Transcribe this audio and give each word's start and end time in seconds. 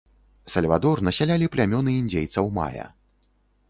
Сальвадор 0.53 1.03
насялялі 1.09 1.51
плямёны 1.57 1.97
індзейцаў 2.01 2.53
мая. 2.61 2.93